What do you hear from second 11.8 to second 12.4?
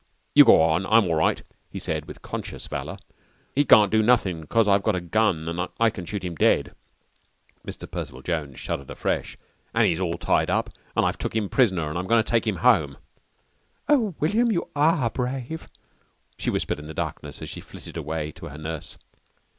an' I'm goin' to